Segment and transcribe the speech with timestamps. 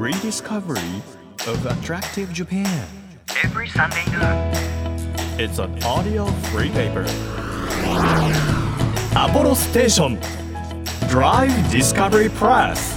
[0.00, 1.02] rediscovery
[1.46, 2.66] of attractive Japan.
[3.44, 4.50] every Sunday noon.
[5.38, 7.04] It's an audio free paper.
[9.14, 10.18] Apollo Station
[11.10, 12.96] Drive Discovery Press.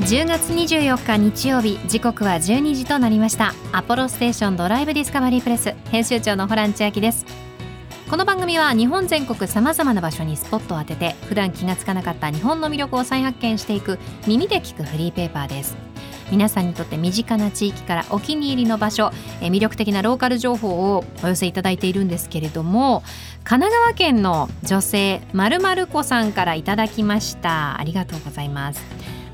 [0.00, 7.47] 10月24日日曜日時刻は12時となりましたアポロステーションドライブディスカバリープレス編集長のホラン千秋です
[8.08, 15.76] この番組は日本全国さまざまな場所にスポットを当てて普段気がつかなかった日本の魅力を再発見していく耳で聞くフリーペーパーです。
[16.30, 19.10] 皆さんにとって身近な地域からお気に入りの場所
[19.42, 23.02] え魅力的なローカル情報をお寄せいただいているんですけれども
[23.44, 27.78] 神奈川県の女性まるまる子さんからいただきました。
[27.78, 28.82] ありがとうございます。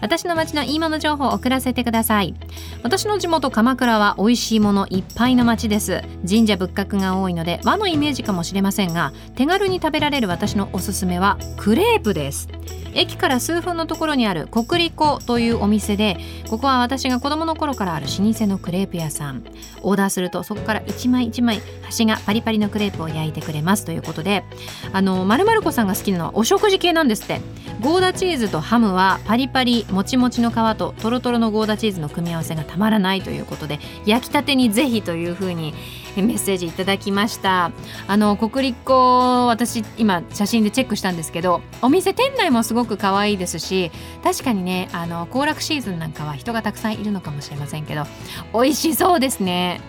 [0.00, 2.34] 私の町のいいもの情報を送らせてください。
[2.82, 6.02] 私の地元鎌倉は美味しいものいっぱいの町です。
[6.28, 12.48] 神社仏閣が多いので和のイメージかもしれませんが手軽に食べられる私のおすすめはクレープです。
[12.96, 16.16] 駅から数分のところにある国立粉というお店で
[16.48, 19.42] ここは私が子供の頃からある老舗のクレープ屋さん。
[19.82, 23.84] オーダーするとそこから一枚一枚端がパリパリのクレープを焼いてくれます。
[23.84, 24.44] ということで
[24.92, 27.40] あのまるまる子さんが好きなのはお食事系なんですって。
[27.80, 35.74] ゴーダチーズとハムはパリパリもちもちの皮とトロトロのゴーダチーズの組み合わせがたまらないということで焼きたてにぜひというふうに
[36.16, 37.72] メッセージいただきました。
[38.06, 43.90] あの国立粉私今写真でチェックしたんですけどお店店内もすごく可愛いですし
[44.22, 48.04] 確かにねあの行楽シーズンなんかは人がたくさんいるのかもしれませんけど
[48.52, 49.80] 美味しそうですね。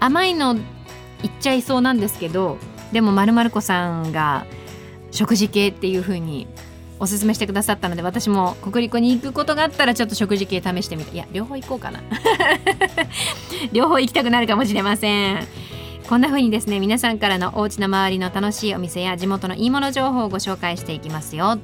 [0.00, 0.58] 甘いのい
[1.28, 2.58] っちゃいそうなんですけど
[2.90, 4.44] でもまるまる子さんが
[5.12, 6.48] 食事系っていう風に
[7.02, 12.00] おすすめしてくださったので私も国立に行くことがあったらちょっと食事系試してみていや両方行こうかな。
[13.72, 15.48] 両方行きたくなるかもしれません。
[16.08, 21.58] こんな風にですね皆さんからのお家の周りの楽しいお店や地元のいいもの情報をご紹介していきますよ。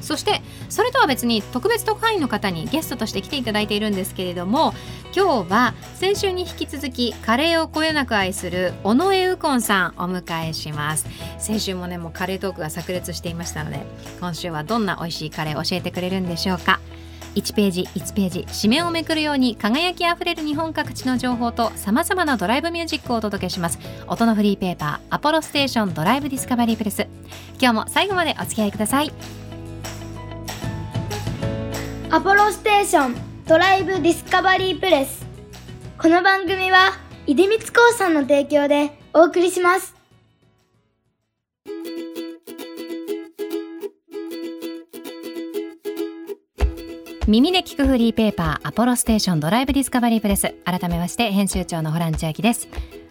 [0.00, 4.74] そしてそれとは別に特別特派員の方にゲストとして来ていただいているんですけれども
[5.14, 11.06] 今日は先週に引き続きカレーをこよなく愛する尾上右近さんお迎えします。
[11.38, 13.84] 先週もねもうカレートークが炸裂していましたので
[14.20, 16.80] 今週はどんな美味しいカレーを教えてくれるんでしょうか。
[17.34, 23.78] 1ページ1ページ紙面をめくるように輝きあふれる日本各地の情報とさまざまなドライブミュージックをお届けします。
[24.08, 27.06] 音のフリーペーパーアポロステーションドライブディスカバリープレス。
[27.60, 29.12] 今日も最後までお付き合いください。
[32.12, 33.14] アポロステーション
[33.46, 35.24] ドライブディスカバリープレス。
[35.96, 36.90] この番組は
[37.24, 39.94] 出光興産の提供でお送りします。
[47.28, 50.52] 耳で聞くフリーペーパーアポロステーションドライブディスカバリープレス。
[50.64, 52.66] 改めまして編集長のホラン千秋です。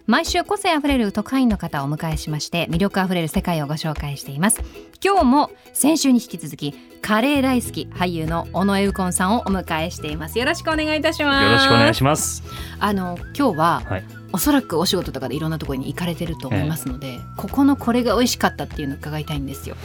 [0.06, 4.60] 毎週個性あふれる特派員の方をお迎えしまして魅力あふれる世界をご紹介しています。
[5.02, 10.38] 今日も先週に引き続きカレー大好き俳優の尾上右近さんをお迎えしています。
[10.38, 11.44] よろしくお願いいたします。
[11.44, 12.42] よろしくお願いします。
[12.78, 14.04] あの今日は、はい。
[14.32, 19.76] おそらくお仕事とかでいろんなところに行かれてると思いますので、ここのこれが美味しかったっていうのを伺いたいんですよ、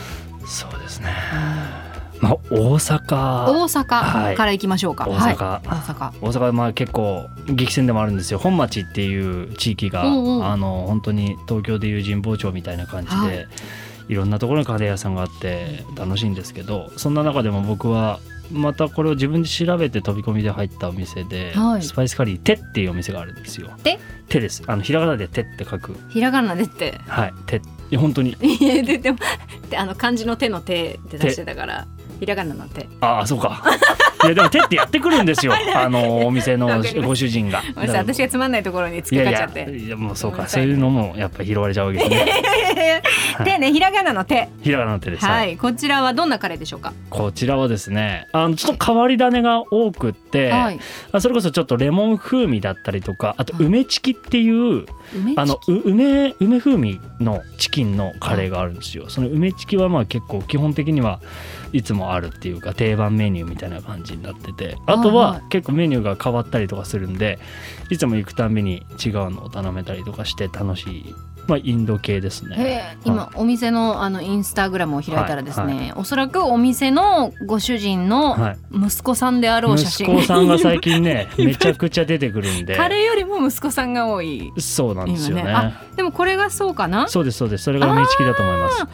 [0.45, 1.94] そうですね。
[2.21, 4.35] まあ大阪、大阪はい。
[4.35, 6.11] から行きましょうか、大はい、阪、大阪。
[6.21, 8.39] 大阪はまあ結構激戦でもあるんですよ。
[8.39, 10.05] 本町っていう地域が、あ
[10.57, 13.15] の本当に東京でいう神保町みたいな感じで。
[13.15, 13.47] はい。
[14.07, 18.19] いろんなところにカレー屋さんがあって楽しいんですけどそんな中でも僕は
[18.51, 21.81] またこれを自分で調べて飛び込みで入ったお店で、はい。
[21.81, 23.71] スパイスカリー「手」っていうお店があるんですよ。
[23.83, 23.97] 手
[24.29, 24.61] 手です。
[24.67, 25.97] あのひらがなで「手」って書く。
[26.09, 26.99] ひらがなでって。
[27.07, 27.33] はい。
[27.47, 28.35] 手いや本当に。
[28.39, 29.17] いやででも
[29.69, 31.87] で あの漢字の手の手って出してたから
[32.19, 33.61] ひらがなの手ああそうか。
[34.25, 35.53] いやでも手ってやってくるんですよ。
[35.75, 37.61] あのお店のご主人が。
[37.75, 39.77] 私がつまんないところに突いやいやっかかっちゃって。
[39.77, 40.47] いやもうそうか。
[40.47, 43.01] そういうのもやっぱ拾われちゃうわけですね。
[43.43, 44.49] 手ねひらがなの手。
[44.61, 45.53] ひらがなの手です、ははい。
[45.53, 46.93] いこちらはどんなカレーでしょうか？
[47.09, 50.79] こちらはですねあのちょっと変わり種が多くって、はい。
[51.11, 59.09] あそれこそちょっとレモン風味だったりとかあと梅チキっていう梅あのう梅梅風味のチキンのカレーがあるんですよ。
[59.09, 61.19] その梅チキはまあ結構基本的には
[61.73, 65.16] いつもあるっていうか定番メニューみたいな感じになっててあとはい。
[65.16, 67.40] はは結構メニューが変わったりとかするんで
[67.90, 71.16] いつも行くたんびに違うのを頼めたりとかして楽しい、
[71.47, 72.96] まあ、インド系ですへね。
[72.96, 82.76] え今お店のあのインスタグラムを開いたらですね、はおそらくお店のご主人のはい、息子さんであろう写真、息子さんが最近ね めちゃくちゃ出てくるんで。
[82.76, 84.52] カレーよりも息子さんが多い。
[84.58, 85.41] そうなんですよね。
[85.44, 85.73] 今ね。
[85.96, 87.08] でもこれがそうかな？
[87.08, 87.66] そうですそうです。
[87.66, 88.85] それが梅チキだと思います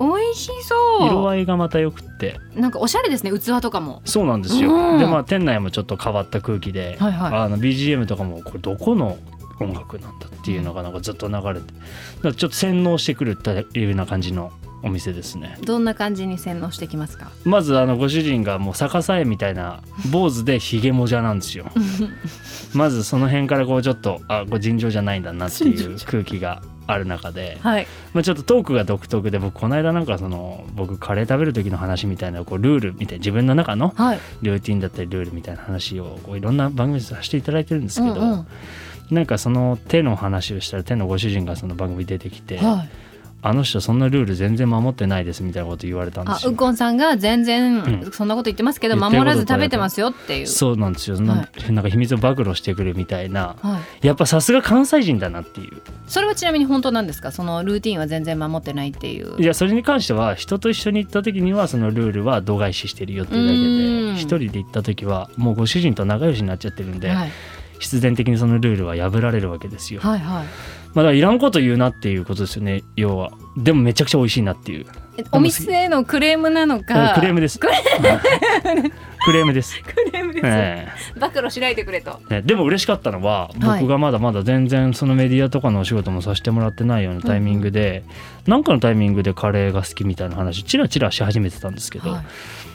[0.00, 1.06] 美味しそう。
[1.06, 2.40] 色合いがまたよくって。
[2.54, 4.00] なんかおしゃれですね器とかも。
[4.04, 4.98] そうなんですよ、うん。
[4.98, 7.32] でまあ店内もちょっと変わった空気で、はいはい。
[7.34, 9.18] あの BGM とかもこれどこの
[9.60, 14.50] 音楽なんだっていうのがなんかずっと流れてちょっと洗脳してくるっていうような感じの
[14.82, 15.58] お店ですね。
[15.66, 17.30] どんな感じに洗脳してきますか？
[17.44, 21.66] まずあのご主人がもう逆さ絵みたいな坊主でひげもじゃなんですよ。
[22.72, 26.62] まずその辺からこうちょっとあこれ尋常じゃないんだなっていう空気が
[26.92, 27.86] ある中で、はい。
[28.12, 34.20] まあ、ちょっとトークが独特で僕この間なんかその僕カレー食べる時の話みたいなこうルールみたいな自分の中のはい。
[34.42, 38.46] ルーティンだったりルールみたいな話をこういろんな番組でさせていただいてるんですけど、うんうん。
[39.10, 43.09] なんかその手の話をしたら手のご主人がその番組出てきて、はい
[43.42, 46.50] あの人そんなルール全然守ってないですみたいなこと言われたんですよ。
[46.50, 48.12] あウコンさんが全然うん。
[48.12, 50.46] そんなこと言ってますけど、言ってること守らず食べてますよっていう。
[50.46, 53.56] そうなんですよ、なはなんか秘密を暴露してくるみたいな。
[53.62, 55.80] はい、やっぱさすが関西人だなっていう。
[56.06, 57.32] それはちなみに本当なんですか？
[57.32, 59.40] そのルーティンは全然守ってないっていう。
[59.40, 64.14] いやそれに関しては人と一緒に行った時にはそのルールは度外視してるよっていうだけうん。
[64.16, 67.30] で一人で行った時はもうご主人と仲良しになっちゃってるんで、はい、
[67.78, 70.46] 必然的にそのルールは破られるわけですよ、はいはい
[70.94, 73.30] まあ、だからいらんこと言うなっていうことですよね要は。
[73.56, 74.86] でもめちゃくちゃ美味しいなっていう。
[75.32, 77.12] お店へのクレームなのか。
[77.14, 77.58] クレームです。
[77.58, 78.20] クレーム。
[79.52, 80.88] です、クレームです、え
[81.18, 82.20] 暴露しないでくれと。
[82.30, 83.80] えねでも嬉しかったのははい。
[83.80, 88.02] 僕がまだまだ全然そのメディアとかのお仕事もさせてもらってないようなタイミングで
[88.46, 92.24] なんかのタイミングでカレーが好きみたいな話チラチラし始めてたんですけど、はい。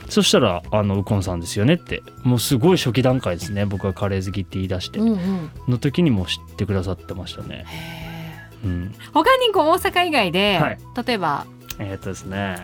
[0.09, 2.03] そしたら「あのウコンさんですよね」って。
[2.23, 4.99] もうすごい初期段階ですね僕がカレー好きって言い出して。
[4.99, 5.51] うんうん。
[5.67, 7.65] の時にもう知ってくださってましたね。
[8.63, 10.77] うん、他にこう大阪以外で、はい。
[11.05, 11.45] 例えば
[11.79, 12.57] えーっとですね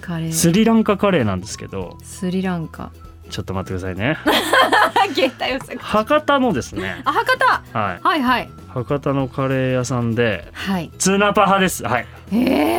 [0.00, 0.32] カレー。
[0.32, 2.90] スリランカカレーなんですけどスリランカ。
[3.28, 4.16] ちょっと待ってくださいね。
[5.80, 7.02] 博多のですね。
[7.04, 7.78] あ博多。
[7.78, 8.00] はい。
[8.00, 8.50] はいはい。
[8.68, 10.92] 博多のカレー屋さんではい。
[10.98, 11.84] ツナパ派です。
[11.84, 12.06] はい。
[12.30, 12.34] え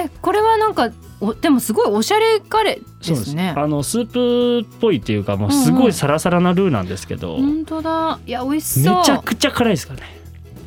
[0.05, 0.89] ー、これはなんか
[1.19, 3.53] おでもすごいおしゃれカレーですね。
[3.57, 8.19] あのスープっぽいっていうかもうすごいサラサラなルーなんですけど、本当だ。
[8.25, 9.03] いや美味しめそう。
[9.03, 10.19] ちゃくちゃ辛いですからね。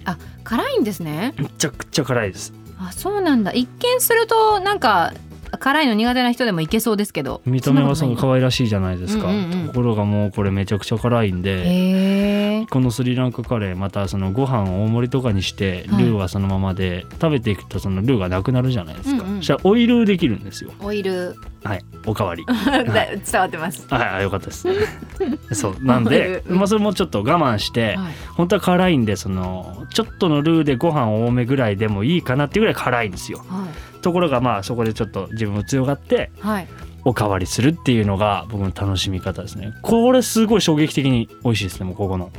[0.04, 1.32] あ辛いんですね。
[1.38, 2.52] めちゃくちゃ辛いです
[2.82, 3.52] あそうなんだ。
[3.52, 5.12] 一見するとなんか
[5.60, 7.42] 辛いの苦手な人でもいけそうですけど。
[7.44, 9.66] 見た目はそのか可愛らしいじゃないですか、うんうんうん。
[9.68, 16.04] ところがもうこれめちゃくちゃ辛いんで、このスリランカカレーまたそのご飯を大盛りとかにしてルはい。
[16.04, 19.36] ーはそのままで、食べていくとそのルーがなくなるじゃないですか、うんうん。
[19.38, 20.72] そしたらオイルできるんですよ。
[20.80, 21.36] オイル。
[21.62, 22.44] はいおかわり。
[22.46, 22.54] だ
[23.20, 23.86] 伝わってます。
[23.90, 24.66] はいあよかったです。
[25.52, 28.14] そうなんで、うんまあ、それもちょっと我慢して、はい。
[28.34, 33.44] 本当は辛いんでそのちょっとのルーでご飯多めぐらいでもいいかなっていうぐらい辛いんですよ。
[33.48, 33.66] は
[34.00, 36.68] ところがまあそこでちょっと自分も強がっていはい。
[37.04, 39.72] おかわりするっていうのが僕の楽しみ方ですね。
[39.82, 42.30] これすごい衝撃的に美味しいですねもうここの。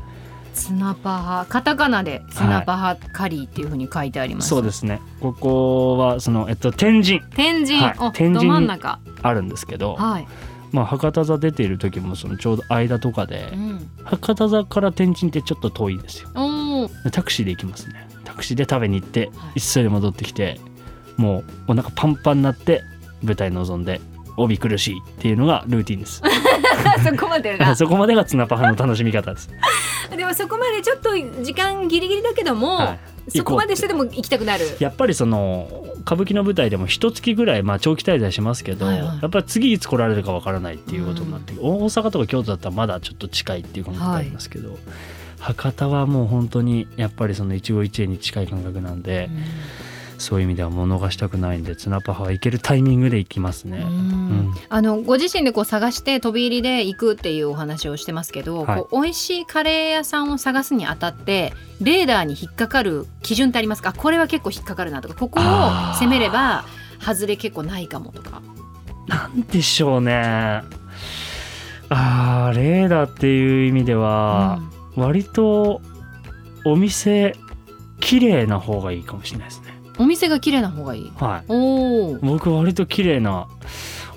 [0.54, 5.02] ツナパハカタカナでツナパハカリーっていうふうに書いてあります、そうですね。
[5.20, 7.22] ここはそのえっと天神。
[7.36, 7.96] 天神、はい。
[8.00, 9.00] お天神ど真ん中。
[9.22, 10.28] あるんですけど、はい、
[10.72, 16.30] まあ、博多座出ている時もそのちょうど間とかでうん、博多座から天神ってちょっと遠いんですよ。
[17.12, 18.08] タクシーで行きますね。
[18.26, 19.62] タクシーで食べに行ってはい。
[19.62, 20.60] 急いで戻ってきて
[21.18, 22.84] もうお腹パンパンになって
[23.24, 24.02] 舞台臨んで
[24.38, 26.22] 帯苦しいっていうのがルーティンです。
[27.04, 27.76] そこまでが。
[27.76, 29.50] そこまでがツナパハの楽しみ方です、
[30.16, 31.12] でもそこまでちょっと
[31.44, 33.00] 時間ギリギリだけども、はい。
[33.30, 34.66] そこまでしてでも行きたくなる。
[34.80, 39.20] やっぱりその歌舞伎の舞台でも一月ぐらいまあ長期滞在しますけど、はいはい。
[39.22, 44.78] やっぱり次いつ来られるかわからないっていうことになって、大阪とか京都だったらまだちょっと近いっていう感覚がありますけど、
[45.40, 49.30] 博多はもう本当にやっぱりその一期一会に近い感覚なんで、
[50.22, 53.80] そういう意味ではもう逃したくないんでツナパハは行けるタイミングで行きますね。
[53.80, 53.88] うん。
[53.88, 54.54] うん。
[54.70, 58.80] あのご自身でこう探して飛び入りで行くっていうお話をしてますけど、はい。
[58.82, 63.94] こう美味しいカレー屋さんを探すにあたってレーダーに引っかかる基準ってありますか？
[63.94, 65.44] これは結構引っかかるなとかここを
[66.00, 66.66] 攻めれば
[67.00, 68.42] 外れ結構ないかもとか。
[69.08, 70.62] なんでしょうね。
[71.90, 74.62] あーレーダーっていう意味では、
[74.96, 75.82] 割と
[76.64, 77.36] お店
[78.00, 79.71] 綺麗な方がいいかもしれないですね。
[79.98, 81.12] お店が綺麗な方がいい。
[81.18, 81.44] はい。
[81.48, 83.48] おお僕割と綺麗な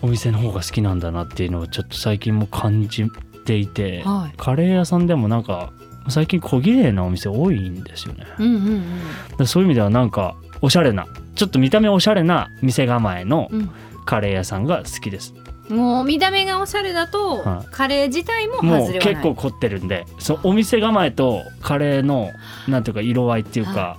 [0.02, 3.04] お店の方が好きなんだなっていうのをちょっと最近も感じ
[3.45, 4.37] ていて、はい。
[4.37, 5.73] カレー屋さんでもなんか
[6.09, 8.26] 最近小綺麗なお店多いんですよね。
[8.38, 8.99] うんうん
[9.31, 13.71] だからそういう意味ではなんかおしゃれなちょっと見た目おしゃれな店構えのうん。
[14.07, 15.35] カレー屋さんが好きです。
[15.37, 17.66] うんもう見た目がおしゃれだと、はい。
[17.71, 18.99] カレー自体ももうはない。
[18.99, 22.33] 結構凝ってるんでそうお店構えとカレーの
[22.69, 23.97] なんていうか色合いっていうか、は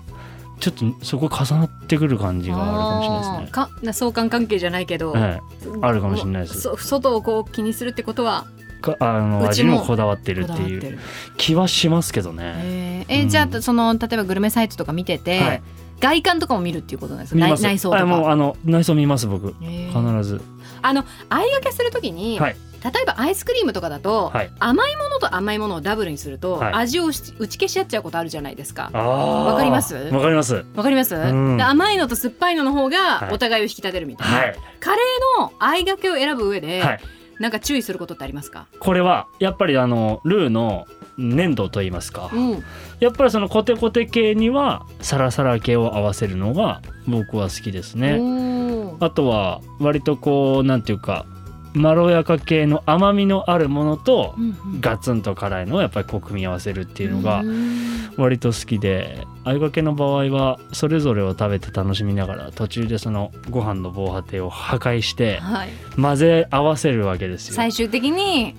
[0.71, 3.51] ちょっとそこ重なってくる感じがあるかもしれないですね。
[3.51, 6.61] かな相関関係じゃないけど、ええあるかもしれないです。
[6.61, 8.45] そ外をこう気にするってことは
[8.81, 10.97] かあの味にもこだわってるっていう。
[11.37, 12.55] 気はしますけどね。
[12.63, 13.29] えーえうん。
[13.29, 15.61] じゃあその例えばグルメサイトとか見てて、はい。
[15.99, 17.39] 外観とかも見るっていうことなんですか？
[17.39, 18.01] 内内装とか。
[18.01, 19.49] あもうあの内装見ます僕。
[19.49, 20.17] へー。
[20.17, 20.41] 必ず。
[20.81, 22.55] あの相掛けするときに、はい
[22.85, 24.51] 例えばアイスクリームとかだと、はい。
[24.59, 26.73] 甘いものと甘いものをダブルにすると、はい。
[26.75, 28.91] 味をし打ち消し合っちゃうことあるじゃないですか。
[28.93, 29.95] わかります？
[29.95, 30.63] わかります。
[30.75, 32.91] わかります、甘いのと酸っぱいのの方はい。
[32.91, 34.55] がお互いを引き立てるみたいな、はい。
[34.79, 36.99] カレーの合いがけを選ぶ上で、はい。
[37.39, 40.87] なんか注意することってありますか、これはやっぱりあのルーの
[41.17, 42.63] 粘度といいますか、うん、
[43.01, 48.21] やっぱりそのコテコテ系にはサラサラ系を合わせるのが僕は好きですね。
[49.01, 51.25] あとは割とこうなんていうか
[51.75, 54.35] まろやか系の甘みのあるものと
[54.79, 57.95] ガツンと辛いのをやっぱりこう組み合わせるっていうのがうん。
[58.17, 67.55] 割と好きであいがけの場合はそれぞれを食べて楽しみながら途中でそのご飯の防波堤を破壊してはい、混ぜ合わせるわけですよ。
[67.55, 68.55] 最終的に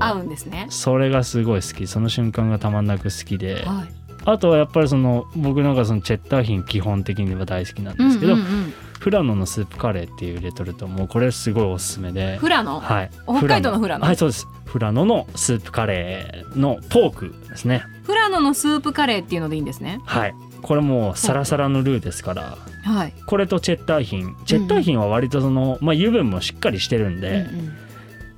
[0.00, 0.66] 合うんですね。
[0.70, 1.86] それがすごい好き。
[1.86, 3.88] その瞬間がたまんなく好きではい、
[4.24, 8.65] あとはやっぱりその僕なんかそのチェッター品基本的には大好きなんですけど、うんうんうん
[8.98, 12.38] フラノのスープカレーっていうレトルトもうこれすごいおすすめで。
[12.38, 13.10] フラノ、はい。
[13.24, 14.06] 北海道のフラノ？
[14.06, 14.46] はいそうです。
[14.64, 17.82] フラノのスープカレーのポークですね。
[18.04, 20.00] フラノのスープカレーっていうのでいいんですね。
[20.04, 20.34] はい。
[20.62, 22.58] これもうサラサラのルーですから。
[22.84, 23.12] はい。
[23.26, 24.36] これとチェッター品。
[24.46, 27.76] チェッター品は割とその、まあ、油分もしっかりしてるんで、うんうん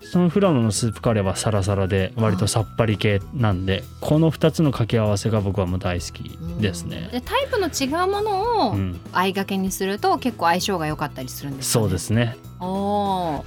[0.00, 7.08] そのフラノのスープカレーはサラサラで割とさっぱり系なんでこの2つの掛け合わせが僕はもう大好きですね。
[7.12, 11.84] でタイプの違うものをうん、合いがけにすると結構相性が良かったりするんですかね。
[11.84, 12.36] そうですね。
[12.60, 13.42] おー。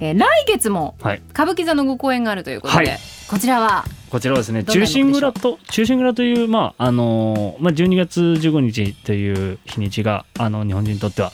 [0.00, 1.22] えー来月もはい。
[1.30, 2.98] 歌舞伎座のご公演があるということで、はい。
[3.28, 11.32] こちらはこちらはですね中心蔵と中心蔵というまああのーまあ12月15日という日にちがあの日本人にとっては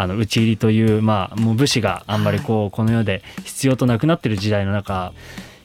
[0.00, 5.12] あの討ち入りというまあもう武士があんまりこうこの世で必要となくなってる時代の中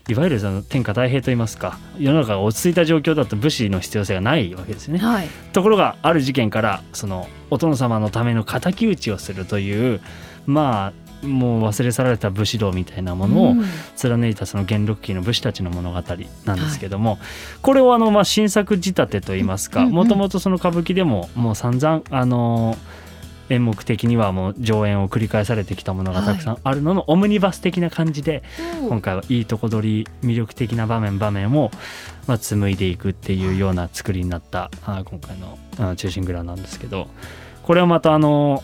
[0.07, 4.99] いわゆるその天下太平といいますか世の中が落ち着いた状況だと武士の必要性がないわけですよね。
[4.99, 5.27] はい。
[5.51, 10.01] ところがある事件からそのお殿様のための敵討ちをするという
[10.45, 13.65] まあもう忘れ去られた武士道みたいなものをうん。
[13.95, 17.17] 貫いたその元禄期の武士たちの物語なんですけども、
[17.63, 22.77] これをあのまあ新作仕立てといいますかもともとその歌舞伎でももう散々あの
[23.49, 28.43] 演目的にはもう上演を繰り返されてきたものがたくさんあるののオムニバス的な感じで
[28.87, 31.71] 今回はいいとこ取り魅力的な場面場面を
[32.27, 37.07] まあ紡いでいくっていうような作りになったあ今回のあ中心蔵なんですけど
[37.63, 38.63] これはまたあの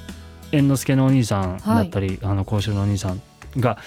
[0.51, 3.21] 猿之助のお兄さんだったり、あの甲州のお兄さん
[3.57, 3.77] が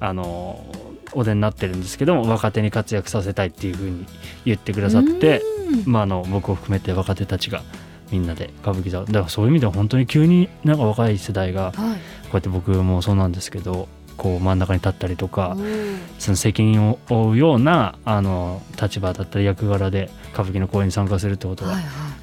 [0.00, 0.64] あの
[1.12, 4.06] お出になってるんですけども若手に活躍させたいっていうふうに
[4.44, 5.42] 言ってくださって、
[5.84, 5.92] うん。
[5.92, 7.62] まあ、あの僕を含めて若手たちが
[8.10, 9.00] みんなで歌舞伎座。
[9.00, 11.98] だからそういう意味では本当に急になんか若い世代がはい。
[12.26, 15.98] こうやって僕もそうなんですけどこう真ん中に立ったりとか、うん。
[16.18, 21.74] その責任を負うようなあの立場だったり役柄で歌舞伎の公演に参加するってことが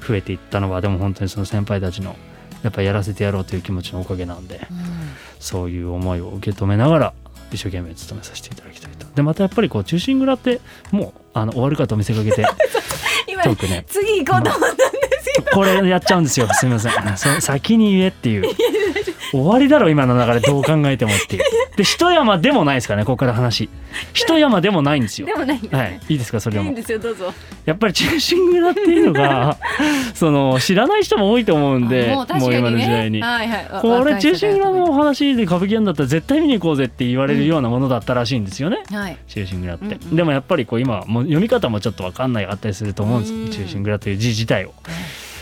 [0.06, 2.16] 増えていったのは、でも本当にその先輩たちの
[2.62, 4.78] やっぱやらせてやろうという気持ちのおかげなんでうん。
[5.38, 7.14] そういう思いを受け止めながら
[7.52, 9.06] 一生懸命務めさせていただきたいと。
[9.14, 10.60] でまたやっぱりこう中心蔵って
[10.90, 12.44] もうあの終わるかと見せかけて
[13.28, 13.84] 今ね。
[13.88, 14.76] 次行こうと思った。
[14.76, 14.93] ん
[15.52, 16.48] これやっちゃうんですよ。
[16.52, 17.16] すみません。
[17.16, 18.54] そ先に言えっていう。
[19.32, 21.42] 終わりだろ今の流れどう考えてもっていう。
[21.76, 23.68] で一山でもないですからねここから話。
[24.12, 25.26] 一山でもないんですよ。
[25.26, 26.00] でもないね、はい。
[26.08, 26.70] いいですかそれはいも。
[26.70, 27.32] いんですよどうぞ。
[27.64, 29.56] やっぱり中心蔵っていうのが
[30.14, 32.58] その知らない人も多いと思うんでもうね。
[32.58, 33.20] 今の時代に。
[33.20, 33.68] はいはい。
[33.72, 39.16] わこれ若い世代中心蔵のお話で歌舞伎やんだったら絶対見に行こうぜって言われるようなものだったらしいんですよね、はい。
[39.26, 40.16] 中心蔵って、うんうん。
[40.16, 43.50] でもやっぱりこう今もう読み方もちょっと分かんないあったりすると思うんです、うん。
[43.50, 44.74] 中心蔵という字自体を。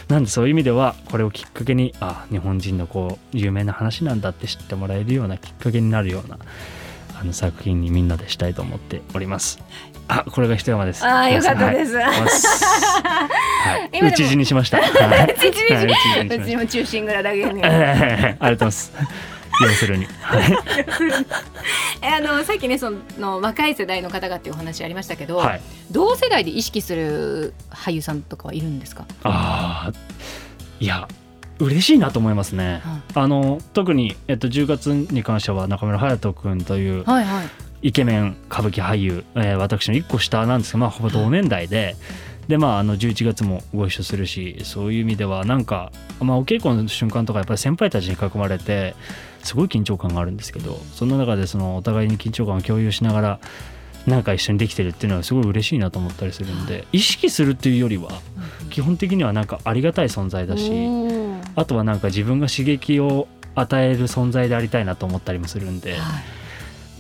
[0.09, 6.38] なんでそういう意味ではこれをきっかけにあ日本人のこう有名な話なんだって知ってもらえるようなきっかけになるような
[7.18, 9.61] あの作品にみんなでしたいと思っております。
[10.09, 11.04] あこれが一山です。
[11.06, 11.94] あーよかったです。
[11.94, 12.04] はい。
[12.04, 14.78] はい、 今でも内地にしました。
[14.78, 15.35] はい。
[15.49, 15.87] 一日はい。
[15.87, 17.61] 内地にうち も中心蔵だけに。
[17.62, 18.92] え ーありがとうございます。
[19.61, 20.06] 要するに。
[22.02, 25.61] あのさっきねその若い世代の方がっていうお話ありましたけど、はい。
[25.90, 29.92] 同世代で意識する俳優さんとかはいるんですか、ああ、
[30.80, 31.06] いや、
[31.59, 32.82] 嬉しいなと思いますね。
[33.14, 37.49] あの特にえっと10月に関しては中村隼人君というはいはい
[37.82, 41.97] イケメン歌舞伎俳優、えー私の1個下なんですけど、まあほぼ同年代で。
[42.49, 48.96] でまあ、あの11月もご一緒するしそういう意味ではなんか、まあ、お稽古の瞬間とかやっぱり先輩たちに囲まれて
[49.44, 53.40] すごい緊張感があるんですけどその中でそのお互いに緊張感を共有しながら
[54.06, 58.11] なんか一緒にできてるっていうのはすごい嬉しいなと思ったりするんで意識するっていうよりは
[58.70, 60.72] 基本的にはなんかありがたい存在だし
[61.54, 66.41] あとはなんか自分が刺激を与える存在でありたいなと思ったりもするんではい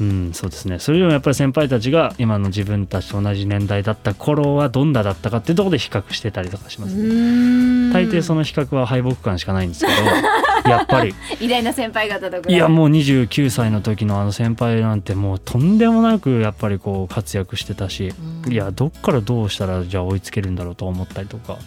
[0.02, 0.80] うん、そうですね。
[0.80, 9.92] それよりもやっぱり先輩たちが今の自分たちと同じ年代だった頃はどんなだったかっていうところで比較してたりとかします、ね、大抵その比較は敗北感しかないんですけど
[10.68, 11.14] やっぱり。
[11.40, 18.12] 偉大な先輩方といやもう29歳の時のあの先輩なんてもうとんでもなくやっぱりこう活躍してたし、
[18.48, 21.58] いやどっからどうしたらじゃあ追いつけるんだろうと思ったりとか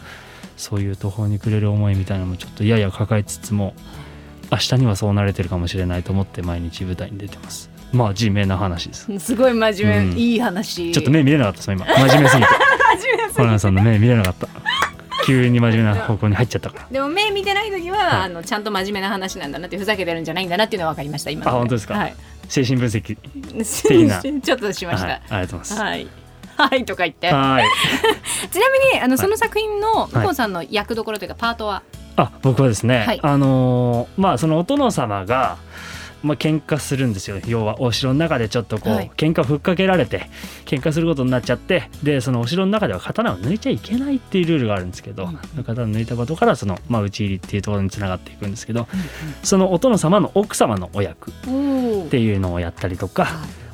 [0.58, 3.74] そういう途方に暮れる思いみたいなのもちょっとやや抱えつつも
[4.52, 9.08] 明日にはそうなれてるかもしれないと思って毎日舞台に出てますまあ地面な話です。
[9.20, 10.18] すごい真面目、うん。
[10.18, 10.92] いい話。
[10.92, 12.50] ちょっと目見れなかったです今真面目すぎて。
[13.38, 14.48] ホランさんの目見れなかった。
[15.26, 16.88] 急に真面目な方向に入っちゃったから。
[16.92, 18.08] でも目見てない時は、はい。
[18.26, 21.52] あのちゃんと真面目な話なんだなってふざけてるんじゃないんだなっていうのは分かりました今の。
[21.52, 21.96] あ本当ですか？
[21.96, 22.16] はい。
[22.48, 24.22] 精神分析的な。
[24.42, 25.82] ちょっとしましはい、たありがとうございます。
[25.82, 26.08] はい。
[26.58, 27.32] はいとか言って。
[27.32, 27.66] はい。
[28.52, 29.18] ちなみにあのい。
[29.18, 30.16] その作品のい。
[30.16, 31.82] 向こうさんの役どころというかパートは、
[32.18, 33.20] あ僕はですね、はい。
[33.24, 35.58] あのーまあそのお殿様が
[36.26, 37.40] まあ喧嘩するんですよ。
[37.48, 39.12] 要はお城の中でちょっとこう、はい。
[39.16, 40.30] 喧嘩ふっかけられて
[40.66, 48.88] 喧嘩することになっちゃってでそのお城の中では刀を抜いちゃいけないっていうルールがあるんですけど、刀を抜いたことからその、まあ、討ち入りっていうところにつながっていくんですけど、
[49.44, 53.28] そのお殿様の奥様のお役っおていうのをやったりとか、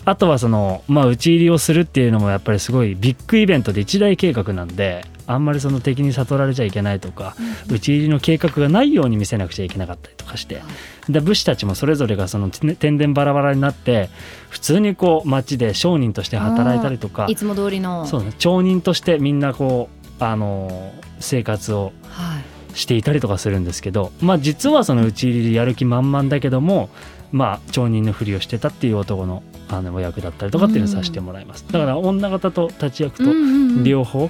[0.04, 7.36] あとはその、まあ、討ち入りをするっていうのもやっぱりすごいビッグイベントで一大計画なんであんまりその敵に悟られちゃいけないとか、
[7.68, 10.62] 討ち入りの計画がないように見せなくちゃいけなかったりとかして、
[11.10, 14.10] で武士たちもそれぞれがそのて天然バラバラになって
[14.50, 18.06] 普通にこう町で商人として働いたりとかいつも通りの。
[18.06, 22.44] そうね町人としてみんなこうあの生活をはい。
[22.74, 26.90] していたりとかするんですけど、まあ、実はその討ち入りでやる気満々だけども、
[27.34, 33.84] まあ、町人のふりをしてたっていう男のあのお役だったりとかっていうのをさせてもらいます、だから女方と立ち役とうんうんうん。
[33.84, 34.30] 両方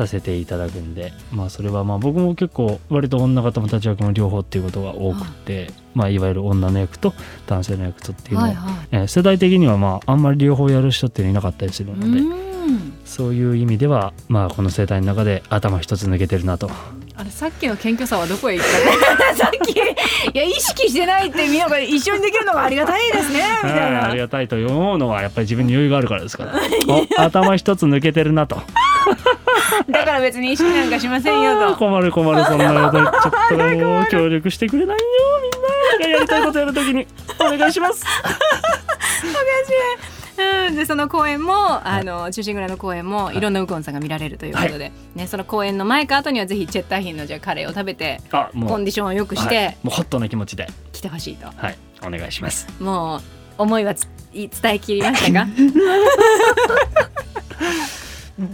[0.00, 7.12] させていただくんで、まあそれはまあ僕も結構割と女方も立ち役も両方っていうことが多くて、まあ、いわゆる女の役と
[7.46, 8.74] 男性の役とっていうのを、はいはい。
[8.92, 12.22] えー世代的にはまああんまり両方やる人っていなかったりするので、う
[12.72, 12.92] ん。
[13.04, 16.70] そういう意味では、まあ、この世代の中で頭一つ抜けてるなと。
[17.16, 19.32] あれさっきの謙虚さはどこへ行った？
[19.32, 23.98] の さっきいや意識してないってみんなが一緒にできるのがありがたいですねみたいな。
[23.98, 26.54] はいありがたいと思うのはやっぱり自分に余裕があるからですから。
[27.18, 28.62] お頭一つ抜けてるなと
[29.88, 31.76] だから別に意識なんかしませんよと。
[31.76, 32.98] 困る困るそんなこと。
[33.02, 35.04] 言っちゃったらもう協力してくれないよ
[35.42, 35.50] みん
[36.02, 36.06] な。
[36.06, 37.06] がやりたいことやるときに。
[37.38, 38.04] お願いします。
[40.38, 43.40] うん、でその公演もあの中心蔵の公演もい。
[43.40, 48.70] ろんなウコンさんが見られるということで、ね、その公演の前か後にはぜひチェッターヒンのじゃあカレーを食べてあもう。
[48.70, 49.86] コンディションを良くしはてい。
[49.86, 50.66] もうホットな気持ちで。
[50.92, 51.76] 来てほしいと、はい。
[52.02, 52.66] お願いします。
[52.80, 53.22] もう
[53.58, 53.92] 思いは
[54.32, 55.48] 伝えきりましたか？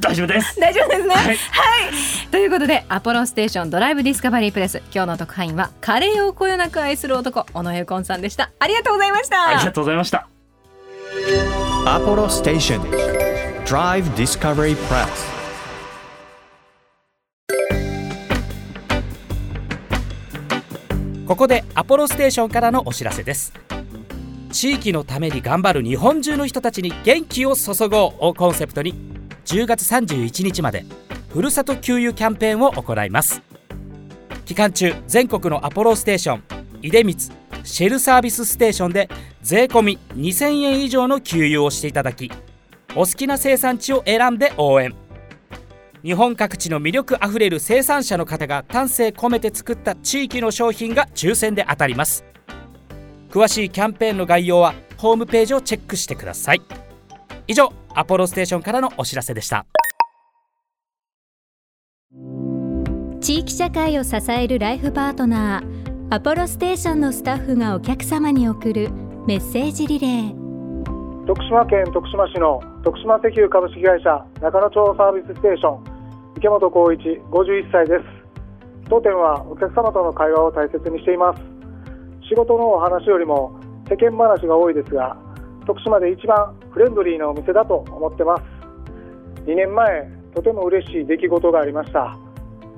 [0.00, 0.58] 大丈夫です。
[0.58, 1.36] 大丈夫ですね、ははい。
[1.36, 1.38] い、
[2.32, 4.82] ということでアポロステーションドライブディスカバリープレス。
[4.92, 8.50] 今日の特派員はカレーをこよなく愛する男小野由コンさんでした。
[8.58, 9.48] ありがとうございました。
[9.48, 10.26] ありがとうございました。
[11.84, 12.80] Apollo Station
[13.64, 15.06] Drive Discovery Press
[21.28, 23.52] ここでアポロステーションからのお知らせです。
[24.52, 29.15] 地域のために頑張る日本中の人たちに元気を注ごうをコンセプトに
[29.46, 30.84] 10月31日まで
[31.28, 33.40] ふるさと給油キャンペーンを行います。
[34.44, 36.42] 期間中全国のアポロステーション
[36.82, 37.16] 出光
[37.64, 39.08] シェルサービスステーションで
[39.42, 42.30] 税込2000円以上の給油をしていただき
[42.94, 44.94] お好きな生産地を選んで応援。
[46.02, 52.24] 日本各地の魅力あふれる生産者の方が丹精込めて作った地域の商品が抽選で当たります。
[53.30, 56.62] 詳しいキャンペーンの概要はホームページをチェックしてください。
[57.48, 59.64] 以上アポロステーションからのお知らせでした。
[63.20, 68.90] 地域社会を支えるライフパートナーアポロステーションのスタッフがお客様に送る
[69.26, 71.26] メッセージリレー。
[71.26, 75.84] 徳島県徳島市の徳島石油株式会社中野町サービスステーション
[76.36, 78.04] 池本浩一51歳です。
[78.90, 81.40] 当店はお客様との会話を大切にしています。
[82.28, 85.16] 仕事のお話よりも世間話が多いですが
[85.66, 88.42] 徳島で一番フレンドリーなお店だと思ってます。
[89.46, 92.16] 2年前とても嬉しい出来事がありました。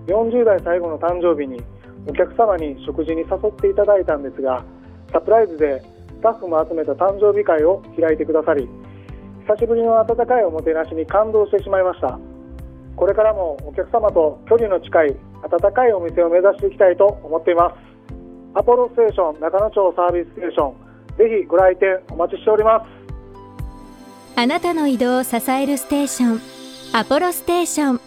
[0.06, 1.62] 40代最後の誕生日に
[2.06, 4.64] お客様に食事に誘っていただいたんですが
[5.12, 8.66] サプライズでスタッフも集めた誕生日会を開いてくださり
[9.46, 12.18] 久しぶりの温かいおもてなしに感動してしまいました。
[12.96, 17.76] これからもお客様と距離の近い温かいお店を目指していきたいと思っています。
[18.54, 20.87] アポロステーション中野町サービスステーション
[21.18, 22.86] ぜひご来店お待ちしております。
[24.36, 26.40] あなたの移動を支えるステーション
[26.92, 28.00] アポロステーション。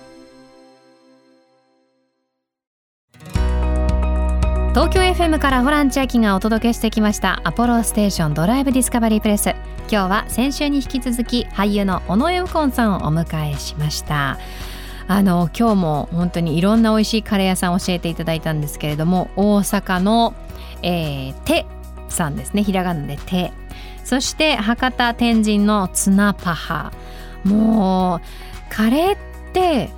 [4.70, 9.50] 東京 FM からホラン千秋がお届けしてきましたアポロステーションドライブディスカバリープレス。
[9.90, 14.38] 今日は先週に引き続き俳優の尾上右近さんをお迎えしました。
[15.10, 20.34] あの今日も本当にいろんな美味しいカレー屋さん教えていただいたんですけれども大阪の、
[20.82, 21.66] えー、手
[22.12, 22.64] さんですね。
[22.64, 23.52] ひらがなで手
[24.04, 26.92] そして博多天神のツナパハ。
[27.44, 28.22] もう
[28.70, 29.18] カレーっ
[29.54, 29.90] て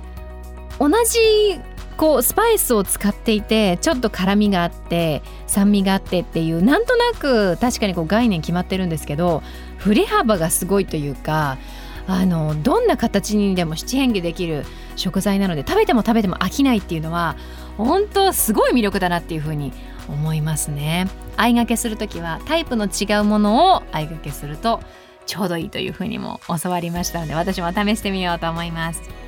[0.78, 1.60] 同じ
[1.96, 9.42] こうスパイスを使っていてちょっと辛みがあって酸味があってっていうなんとなく確かにこう概念決まってるんですけど
[9.78, 11.58] 振れ幅がすごいというか
[12.06, 14.64] あのどんな形にでも七変化できる
[14.96, 17.36] 食材なので食べても食べても飽きないっていうのは
[17.76, 19.72] 本当すごい魅力だなっていうふうに
[20.08, 21.06] 思いますね。
[21.36, 24.80] 相掛けする時はタイプの違うものを相掛けすると
[25.26, 29.24] ちょうどいいというふうにも教わりましたので私も試してみようと思います。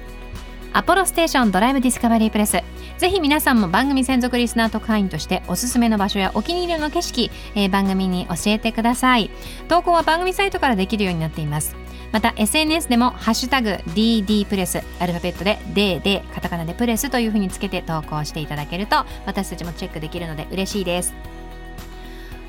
[0.77, 2.59] アポロステーションドライブディスカバリープレス
[2.99, 9.31] ぜひ皆さんも番組専属リスナー特派員としておすすめの場所やお気に入りの景色、えー、番組に教えてください
[9.69, 11.75] 投稿は番組サイトからできるようになっています
[12.13, 21.15] また SNS でも「ハッシュタグ #DD プレス」アルファベットで「DD」カタカナで「プレス」というふうにつけて投稿していただけると私たちもチェックできるので嬉しいです。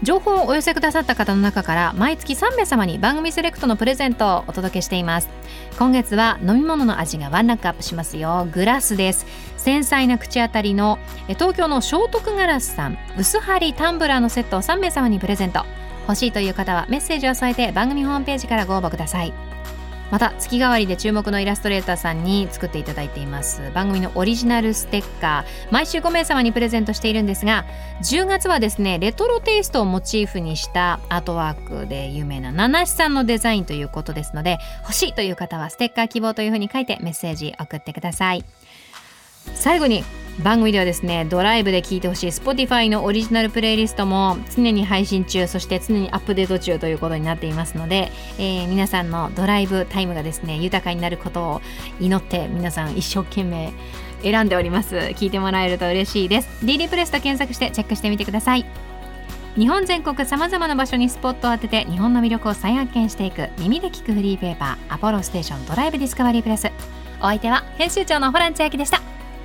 [0.04, 5.30] 情報をお寄せくださった方の中から毎月3名様に番組セレクトのプレゼントをお届けしています。
[5.80, 8.48] 今月は飲み物の味がワンランクアップしますよ。
[8.52, 9.26] グラスです。
[9.58, 15.66] 繊細な口当たりの東京の聖徳ガラスさん薄張りタンブラーのセットを3名様にプレゼント。
[16.08, 19.34] 欲しいという方はメッセージを添えて番組ホームページからご応募ください。
[20.10, 23.62] また月替わりで注目のイラストレーターさんに作っていただいています。
[23.74, 25.72] 番組のオリジナルステッカー。
[25.72, 27.66] 毎週5名様にプレゼントしているんですが
[28.04, 38.46] 10月はですねレトロテイストをモチーフにしたアートワークで有名な七七さんのデザインということですので欲しいという方はステッカー希望というふうに書いてメッセージ送ってください。
[39.56, 40.04] 最後に
[40.44, 51.62] 番組ではですねドライブで聴いてほしい Spotify のオリジナルプレイリストも常に配信中そして常にアップデート中ということになっていますので、えー、皆さんのドライブタイムがですね豊かになることを
[52.00, 53.74] 祈って皆さん一生懸命
[54.24, 54.96] 選んでおります。
[54.96, 56.66] 聞いてもらえると嬉しいです。
[56.66, 58.66] DD プレスと検索してチェックしてみてください。
[59.56, 66.72] 日本全国さまざまな場所にスポットを当てて日本の魅力を再発見していく耳で聞くフリーペーパーアポロステーションドライブディスカバリープレス。
[67.20, 69.17] お相手は編集長のホラン千秋でした。